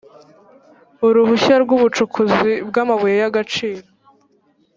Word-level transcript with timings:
uruhushya 1.07 1.55
rw 1.63 1.69
ubucukuzi 1.77 2.51
bw 2.67 2.75
amabuye 2.83 3.15
y 3.21 3.25
agaciro 3.29 3.85